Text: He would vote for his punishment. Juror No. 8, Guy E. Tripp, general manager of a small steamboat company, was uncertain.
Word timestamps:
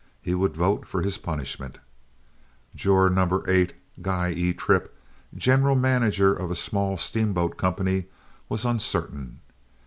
He 0.19 0.33
would 0.33 0.55
vote 0.57 0.87
for 0.87 1.03
his 1.03 1.19
punishment. 1.19 1.77
Juror 2.73 3.11
No. 3.11 3.43
8, 3.47 3.71
Guy 4.01 4.31
E. 4.31 4.51
Tripp, 4.51 4.97
general 5.35 5.75
manager 5.75 6.33
of 6.33 6.49
a 6.49 6.55
small 6.55 6.97
steamboat 6.97 7.55
company, 7.55 8.05
was 8.49 8.65
uncertain. 8.65 9.41